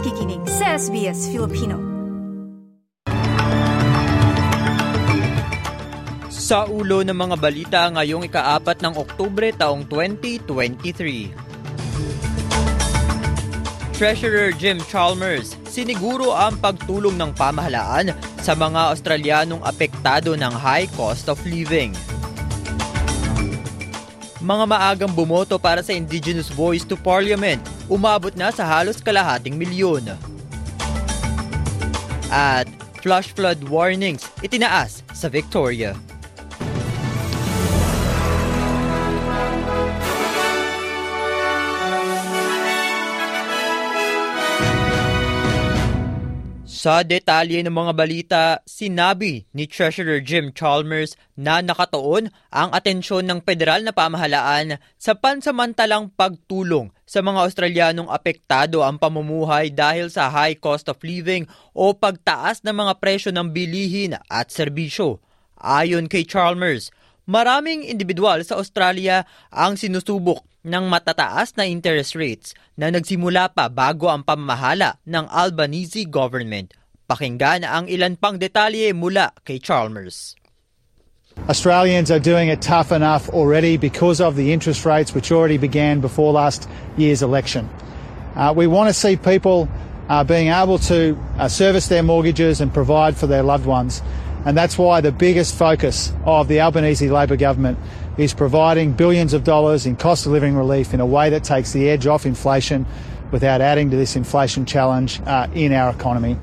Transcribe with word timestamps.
nakikinig 0.00 0.40
sa 0.48 0.80
SBS 0.80 1.28
Filipino. 1.28 1.76
Sa 6.32 6.64
ulo 6.64 7.04
ng 7.04 7.12
mga 7.12 7.36
balita 7.36 7.84
ngayong 7.92 8.24
ikaapat 8.24 8.80
ng 8.80 8.96
Oktubre 8.96 9.52
taong 9.52 9.84
2023. 9.84 11.36
Treasurer 13.92 14.56
Jim 14.56 14.80
Chalmers 14.88 15.52
siniguro 15.68 16.32
ang 16.32 16.56
pagtulong 16.56 17.20
ng 17.20 17.36
pamahalaan 17.36 18.16
sa 18.40 18.56
mga 18.56 18.96
Australianong 18.96 19.60
apektado 19.60 20.32
ng 20.32 20.54
high 20.56 20.88
cost 20.96 21.28
of 21.28 21.36
living. 21.44 21.92
Mga 24.40 24.64
maagang 24.64 25.12
bumoto 25.12 25.60
para 25.60 25.84
sa 25.84 25.92
Indigenous 25.92 26.48
Voice 26.48 26.88
to 26.88 26.96
Parliament 26.96 27.60
umabot 27.90 28.32
na 28.38 28.54
sa 28.54 28.62
halos 28.62 29.02
kalahating 29.02 29.58
milyon. 29.58 30.14
At 32.30 32.70
flash 33.02 33.34
flood 33.34 33.66
warnings 33.66 34.22
itinaas 34.40 35.02
sa 35.10 35.26
Victoria. 35.26 35.98
Sa 46.80 47.04
detalye 47.04 47.60
ng 47.60 47.76
mga 47.76 47.92
balita, 47.92 48.42
sinabi 48.64 49.44
ni 49.52 49.68
Treasurer 49.68 50.24
Jim 50.24 50.48
Chalmers 50.48 51.12
na 51.36 51.60
nakatuon 51.60 52.32
ang 52.48 52.72
atensyon 52.72 53.28
ng 53.28 53.44
federal 53.44 53.84
na 53.84 53.92
pamahalaan 53.92 54.80
sa 54.96 55.12
pansamantalang 55.12 56.08
pagtulong 56.16 56.88
sa 57.04 57.20
mga 57.20 57.36
Australianong 57.44 58.08
apektado 58.08 58.80
ang 58.80 58.96
pamumuhay 58.96 59.68
dahil 59.68 60.08
sa 60.08 60.32
high 60.32 60.56
cost 60.56 60.88
of 60.88 60.96
living 61.04 61.44
o 61.76 61.92
pagtaas 61.92 62.64
ng 62.64 62.72
mga 62.72 62.96
presyo 62.96 63.28
ng 63.28 63.52
bilihin 63.52 64.16
at 64.32 64.48
serbisyo. 64.48 65.20
Ayon 65.60 66.08
kay 66.08 66.24
Chalmers, 66.24 66.88
maraming 67.28 67.84
individual 67.84 68.40
sa 68.40 68.56
Australia 68.56 69.28
ang 69.52 69.76
sinusubok 69.76 70.48
ng 70.64 70.84
matataas 70.88 71.56
na 71.56 71.64
interest 71.64 72.12
rates 72.16 72.52
na 72.76 72.92
nagsimula 72.92 73.52
pa 73.52 73.72
bago 73.72 74.08
ang 74.08 74.20
pamamahala 74.24 75.00
ng 75.08 75.24
Albanese 75.32 76.04
government. 76.08 76.76
Pakinggan 77.08 77.66
ang 77.66 77.90
ilan 77.90 78.14
pang 78.14 78.38
detalye 78.38 78.94
mula 78.94 79.34
kay 79.42 79.58
Chalmers. 79.58 80.38
Australians 81.48 82.10
are 82.10 82.20
doing 82.20 82.48
it 82.48 82.60
tough 82.60 82.92
enough 82.92 83.28
already 83.30 83.76
because 83.76 84.20
of 84.20 84.36
the 84.36 84.52
interest 84.52 84.84
rates 84.84 85.14
which 85.14 85.32
already 85.32 85.56
began 85.56 86.00
before 86.00 86.32
last 86.32 86.68
year's 86.96 87.22
election. 87.22 87.68
Uh, 88.36 88.52
we 88.54 88.66
want 88.66 88.88
to 88.88 88.94
see 88.94 89.16
people 89.16 89.68
uh, 90.08 90.22
being 90.22 90.48
able 90.48 90.78
to 90.78 91.16
uh, 91.38 91.48
service 91.48 91.88
their 91.88 92.02
mortgages 92.02 92.60
and 92.60 92.74
provide 92.74 93.16
for 93.16 93.26
their 93.26 93.42
loved 93.42 93.66
ones. 93.66 94.02
And 94.44 94.56
that's 94.56 94.80
why 94.80 95.04
the 95.04 95.12
biggest 95.12 95.52
focus 95.52 96.12
of 96.24 96.48
the 96.48 96.60
Albanese 96.64 97.04
Labor 97.08 97.36
government 97.36 97.76
is 98.16 98.32
providing 98.32 98.96
billions 98.96 99.36
of 99.36 99.44
dollars 99.44 99.84
in 99.84 99.96
cost 99.96 100.24
of 100.24 100.32
living 100.32 100.56
relief 100.56 100.94
in 100.96 101.00
a 101.00 101.06
way 101.06 101.28
that 101.28 101.44
takes 101.44 101.72
the 101.72 101.88
edge 101.92 102.06
off 102.08 102.24
inflation 102.24 102.88
without 103.30 103.60
adding 103.60 103.90
to 103.90 103.96
this 103.96 104.16
inflation 104.16 104.64
challenge 104.64 105.20
uh, 105.28 105.46
in 105.52 105.72
our 105.72 105.92
economy. 105.92 106.40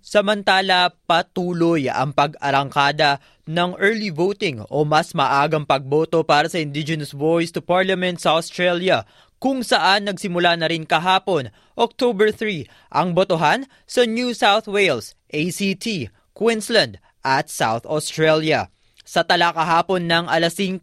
Samantala, 0.00 0.94
patuloy 1.04 1.90
ang 1.90 2.14
pag-arangkada 2.14 3.18
ng 3.44 3.74
early 3.78 4.08
voting 4.08 4.62
o 4.70 4.86
mas 4.86 5.12
maagang 5.12 5.66
pagboto 5.66 6.22
para 6.22 6.46
sa 6.46 6.62
Indigenous 6.62 7.10
Voice 7.10 7.50
to 7.50 7.60
Parliament 7.60 8.22
sa 8.22 8.38
Australia 8.38 9.02
kung 9.36 9.60
saan 9.60 10.08
nagsimula 10.08 10.56
na 10.56 10.70
rin 10.70 10.88
kahapon, 10.88 11.52
October 11.76 12.32
3, 12.32 12.64
ang 12.88 13.12
botohan 13.12 13.68
sa 13.84 14.08
New 14.08 14.32
South 14.32 14.64
Wales, 14.64 15.12
ACT, 15.28 16.08
Queensland 16.32 16.96
at 17.26 17.50
South 17.50 17.82
Australia. 17.90 18.70
Sa 19.02 19.26
tala 19.26 19.50
kahapon 19.50 20.06
ng 20.06 20.30
alas 20.30 20.54
5, 20.54 20.78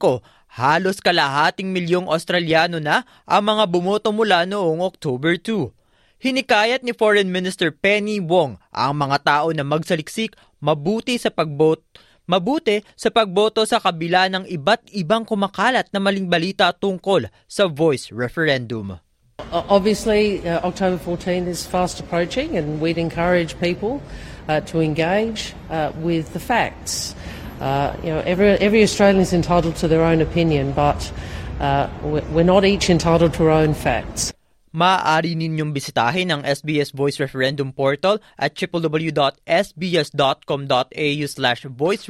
halos 0.60 1.00
kalahating 1.00 1.72
milyong 1.72 2.12
Australiano 2.12 2.84
na 2.84 3.08
ang 3.24 3.48
mga 3.48 3.64
bumoto 3.72 4.12
mula 4.12 4.44
noong 4.44 4.84
October 4.84 5.40
2. 5.40 5.72
Hinikayat 6.20 6.84
ni 6.84 6.92
Foreign 6.92 7.32
Minister 7.32 7.72
Penny 7.72 8.20
Wong 8.20 8.60
ang 8.72 8.96
mga 8.96 9.24
tao 9.24 9.48
na 9.56 9.64
magsaliksik 9.64 10.36
mabuti 10.60 11.16
sa 11.16 11.32
pagboto 11.32 11.84
mabuti 12.24 12.80
sa 12.96 13.12
pagboto 13.12 13.68
sa 13.68 13.84
kabila 13.84 14.32
ng 14.32 14.48
iba't 14.48 14.88
ibang 14.96 15.28
kumakalat 15.28 15.92
na 15.92 16.00
maling 16.00 16.32
balita 16.32 16.72
tungkol 16.72 17.28
sa 17.52 17.68
voice 17.68 18.16
referendum. 18.16 18.96
Obviously, 19.52 20.40
uh, 20.48 20.64
October 20.64 20.96
14 20.96 21.52
is 21.52 21.66
fast 21.68 22.00
approaching, 22.00 22.56
and 22.56 22.80
we'd 22.80 23.02
encourage 23.02 23.60
people 23.60 24.00
uh, 24.48 24.62
to 24.62 24.82
engage 24.82 25.54
uh, 25.70 25.92
with 26.02 26.34
the 26.34 26.40
facts. 26.40 27.16
Uh, 27.60 27.96
you 28.04 28.10
know, 28.10 28.20
every 28.26 28.60
every 28.60 28.84
Australian 28.84 29.22
is 29.22 29.32
entitled 29.32 29.76
to 29.78 29.88
their 29.88 30.04
own 30.04 30.22
opinion, 30.22 30.74
but 30.74 31.12
uh, 31.60 31.88
we're 32.04 32.44
not 32.44 32.66
each 32.66 32.90
entitled 32.90 33.34
to 33.36 33.46
our 33.46 33.64
own 33.64 33.74
facts. 33.74 34.34
Maaari 34.74 35.38
ninyong 35.38 35.70
bisitahin 35.70 36.34
ang 36.34 36.42
SBS 36.42 36.98
Voice 36.98 37.22
Referendum 37.22 37.70
portal 37.78 38.18
at 38.42 38.58
www.sbs.com.au 38.58 39.46
slash 41.30 41.62
voice 41.70 42.10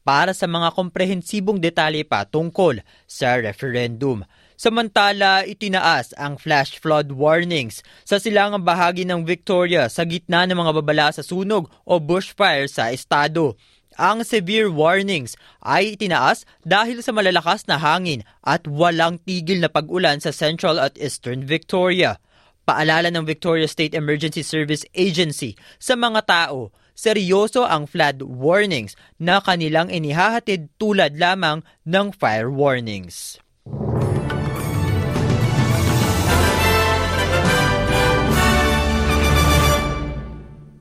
para 0.00 0.32
sa 0.32 0.48
mga 0.48 0.68
komprehensibong 0.72 1.60
detalye 1.60 2.08
pa 2.08 2.24
tungkol 2.24 2.80
sa 3.04 3.36
referendum. 3.36 4.24
Samantala, 4.58 5.46
itinaas 5.46 6.10
ang 6.18 6.34
flash 6.34 6.82
flood 6.82 7.14
warnings 7.14 7.78
sa 8.02 8.18
silangang 8.18 8.66
bahagi 8.66 9.06
ng 9.06 9.22
Victoria 9.22 9.86
sa 9.86 10.02
gitna 10.02 10.50
ng 10.50 10.58
mga 10.58 10.72
babala 10.82 11.08
sa 11.14 11.22
sunog 11.22 11.70
o 11.86 12.02
bushfire 12.02 12.66
sa 12.66 12.90
estado. 12.90 13.54
Ang 13.94 14.26
severe 14.26 14.66
warnings 14.66 15.38
ay 15.62 15.94
itinaas 15.94 16.42
dahil 16.66 17.06
sa 17.06 17.14
malalakas 17.14 17.70
na 17.70 17.78
hangin 17.78 18.26
at 18.42 18.66
walang 18.66 19.22
tigil 19.22 19.62
na 19.62 19.70
pag-ulan 19.70 20.18
sa 20.18 20.34
Central 20.34 20.82
at 20.82 20.98
Eastern 20.98 21.46
Victoria. 21.46 22.18
Paalala 22.66 23.14
ng 23.14 23.22
Victoria 23.22 23.70
State 23.70 23.94
Emergency 23.94 24.42
Service 24.42 24.82
Agency 24.90 25.54
sa 25.78 25.94
mga 25.94 26.26
tao, 26.26 26.74
seryoso 26.98 27.62
ang 27.62 27.86
flood 27.86 28.26
warnings 28.26 28.98
na 29.22 29.38
kanilang 29.38 29.86
inihahatid 29.86 30.66
tulad 30.82 31.14
lamang 31.14 31.62
ng 31.86 32.10
fire 32.10 32.50
warnings. 32.50 33.38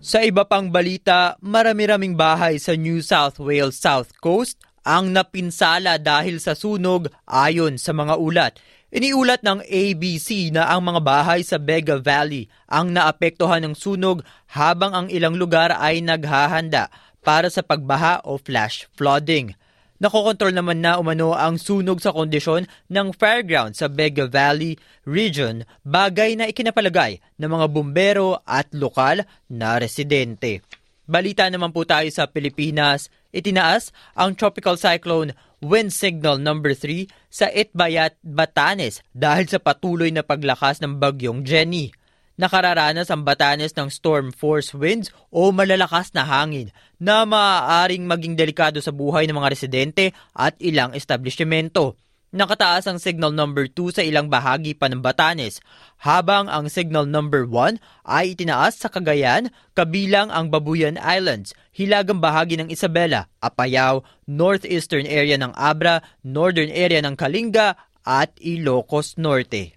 Sa 0.07 0.23
iba 0.23 0.47
pang 0.47 0.71
balita, 0.71 1.35
marami-raming 1.43 2.15
bahay 2.15 2.63
sa 2.63 2.79
New 2.79 3.03
South 3.03 3.43
Wales 3.43 3.75
South 3.75 4.15
Coast 4.23 4.55
ang 4.87 5.11
napinsala 5.11 5.99
dahil 5.99 6.39
sa 6.39 6.55
sunog 6.55 7.11
ayon 7.27 7.75
sa 7.75 7.91
mga 7.91 8.15
ulat. 8.15 8.55
Iniulat 8.87 9.43
ng 9.43 9.67
ABC 9.67 10.55
na 10.55 10.71
ang 10.71 10.87
mga 10.87 11.03
bahay 11.03 11.43
sa 11.43 11.59
Bega 11.59 11.99
Valley 11.99 12.47
ang 12.71 12.95
naapektuhan 12.95 13.67
ng 13.67 13.75
sunog 13.75 14.23
habang 14.55 14.95
ang 14.95 15.07
ilang 15.11 15.35
lugar 15.35 15.75
ay 15.75 15.99
naghahanda 15.99 16.87
para 17.19 17.51
sa 17.51 17.59
pagbaha 17.59 18.23
o 18.23 18.39
flash 18.39 18.87
flooding. 18.95 19.59
Nakokontrol 19.97 20.53
naman 20.53 20.77
na 20.77 21.01
umano 21.01 21.33
ang 21.33 21.57
sunog 21.57 21.97
sa 21.97 22.13
kondisyon 22.13 22.69
ng 22.93 23.07
fairground 23.17 23.73
sa 23.73 23.89
Bega 23.89 24.29
Valley 24.29 24.77
region, 25.09 25.65
bagay 25.81 26.37
na 26.37 26.45
ikinapalagay 26.45 27.17
ng 27.41 27.49
mga 27.49 27.65
bumbero 27.73 28.37
at 28.45 28.69
lokal 28.77 29.25
na 29.49 29.81
residente. 29.81 30.61
Balita 31.09 31.49
naman 31.49 31.73
po 31.73 31.81
tayo 31.81 32.05
sa 32.13 32.29
Pilipinas, 32.29 33.09
itinaas 33.33 33.89
ang 34.13 34.37
tropical 34.37 34.77
cyclone 34.77 35.33
wind 35.65 35.89
signal 35.89 36.37
number 36.37 36.77
3 36.77 37.09
sa 37.33 37.49
Itbayat, 37.49 38.13
Batanes 38.21 39.01
dahil 39.17 39.49
sa 39.49 39.57
patuloy 39.57 40.13
na 40.13 40.21
paglakas 40.21 40.77
ng 40.85 41.01
bagyong 41.01 41.41
Jenny 41.41 41.89
nakararanas 42.37 43.09
ang 43.09 43.25
Batanes 43.25 43.73
ng 43.73 43.89
storm 43.89 44.29
force 44.31 44.71
winds 44.71 45.11
o 45.33 45.49
malalakas 45.49 46.13
na 46.13 46.23
hangin 46.23 46.71
na 47.01 47.25
maaaring 47.25 48.05
maging 48.05 48.37
delikado 48.37 48.77
sa 48.79 48.93
buhay 48.93 49.25
ng 49.25 49.35
mga 49.35 49.51
residente 49.51 50.05
at 50.37 50.53
ilang 50.61 50.93
establishmento. 50.93 51.97
Nakataas 52.27 52.91
ang 52.91 52.99
signal 52.99 53.31
number 53.31 53.71
2 53.71 53.97
sa 53.97 54.03
ilang 54.03 54.27
bahagi 54.27 54.75
pa 54.75 54.91
ng 54.91 54.99
Batanes, 54.99 55.63
habang 56.03 56.51
ang 56.51 56.67
signal 56.67 57.07
number 57.07 57.47
1 57.47 57.79
ay 58.03 58.35
itinaas 58.35 58.75
sa 58.75 58.91
Cagayan, 58.91 59.47
kabilang 59.71 60.27
ang 60.27 60.51
Babuyan 60.51 60.99
Islands, 60.99 61.55
hilagang 61.71 62.19
bahagi 62.19 62.59
ng 62.59 62.67
Isabela, 62.67 63.31
Apayao, 63.39 64.03
northeastern 64.27 65.07
area 65.07 65.39
ng 65.39 65.55
Abra, 65.55 66.03
northern 66.19 66.67
area 66.67 66.99
ng 66.99 67.15
Kalinga, 67.15 67.79
at 68.03 68.35
Ilocos 68.43 69.15
Norte. 69.15 69.76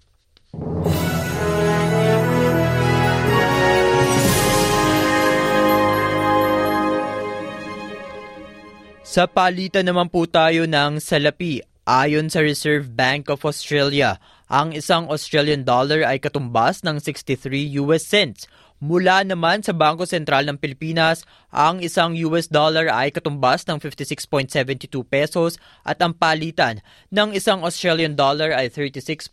Sa 9.11 9.27
palitan 9.27 9.83
naman 9.83 10.07
po 10.07 10.23
tayo 10.23 10.63
ng 10.63 11.03
salapi. 11.03 11.59
Ayon 11.83 12.31
sa 12.31 12.39
Reserve 12.39 12.87
Bank 12.87 13.27
of 13.27 13.43
Australia, 13.43 14.15
ang 14.47 14.71
isang 14.71 15.11
Australian 15.11 15.67
dollar 15.67 16.07
ay 16.07 16.23
katumbas 16.23 16.79
ng 16.87 16.95
63 16.95 17.75
US 17.83 18.07
cents. 18.07 18.47
Mula 18.79 19.27
naman 19.27 19.67
sa 19.67 19.75
Bangko 19.75 20.07
Sentral 20.07 20.47
ng 20.47 20.55
Pilipinas, 20.55 21.27
ang 21.51 21.83
isang 21.83 22.15
US 22.31 22.47
dollar 22.47 22.87
ay 22.87 23.11
katumbas 23.11 23.67
ng 23.67 23.83
56.72 23.83 24.87
pesos 25.03 25.59
at 25.83 25.99
ang 25.99 26.15
palitan 26.15 26.79
ng 27.11 27.35
isang 27.35 27.67
Australian 27.67 28.15
dollar 28.15 28.55
ay 28.55 28.71
36.09 28.71 29.27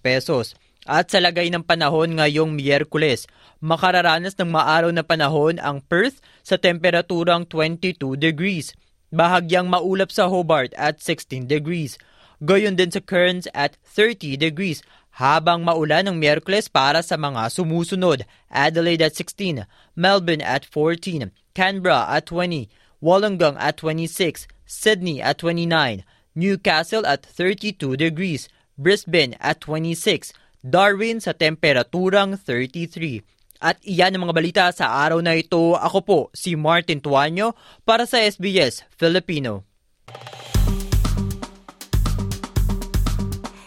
pesos. 0.00 0.56
At 0.84 1.08
sa 1.08 1.18
lagay 1.20 1.48
ng 1.48 1.64
panahon 1.64 2.20
ngayong 2.20 2.52
Miyerkules, 2.52 3.24
makararanas 3.64 4.36
ng 4.36 4.52
maaraw 4.52 4.92
na 4.92 5.00
panahon 5.00 5.56
ang 5.56 5.80
Perth 5.80 6.20
sa 6.44 6.60
temperaturang 6.60 7.48
22 7.48 8.20
degrees. 8.20 8.76
Bahagyang 9.08 9.72
maulap 9.72 10.12
sa 10.12 10.28
Hobart 10.28 10.76
at 10.76 11.00
16 11.00 11.48
degrees. 11.48 11.96
Gayon 12.44 12.76
din 12.76 12.92
sa 12.92 13.00
Cairns 13.00 13.48
at 13.56 13.80
30 13.96 14.36
degrees. 14.36 14.84
Habang 15.16 15.64
maulan 15.64 16.10
ng 16.10 16.20
Miyerkules 16.20 16.68
para 16.68 17.00
sa 17.00 17.16
mga 17.16 17.48
sumusunod. 17.48 18.28
Adelaide 18.52 19.08
at 19.08 19.16
16, 19.16 19.64
Melbourne 19.96 20.44
at 20.44 20.68
14, 20.68 21.32
Canberra 21.56 22.10
at 22.12 22.28
20, 22.28 22.68
Wollongong 23.00 23.56
at 23.56 23.78
26, 23.80 24.50
Sydney 24.66 25.22
at 25.22 25.38
29, 25.38 26.02
Newcastle 26.34 27.06
at 27.06 27.22
32 27.22 27.94
degrees, 27.94 28.50
Brisbane 28.74 29.38
at 29.38 29.62
26, 29.62 30.34
Darwin 30.64 31.20
sa 31.20 31.36
temperaturang 31.36 32.40
33. 32.40 33.20
At 33.60 33.76
iyan 33.84 34.16
ang 34.16 34.22
mga 34.28 34.36
balita 34.36 34.64
sa 34.72 34.96
araw 35.04 35.20
na 35.20 35.36
ito. 35.36 35.76
Ako 35.76 35.98
po 36.00 36.18
si 36.32 36.56
Martin 36.56 37.04
Tuanyo 37.04 37.52
para 37.84 38.08
sa 38.08 38.24
SBS 38.24 38.88
Filipino. 38.96 39.68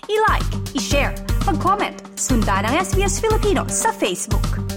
I-like, 0.09 0.51
i-share, 0.73 1.13
mag-comment, 1.45 1.93
sundan 2.17 2.65
ang 2.65 2.73
SBS 2.81 3.21
Filipino 3.21 3.69
sa 3.69 3.93
Facebook. 3.93 4.76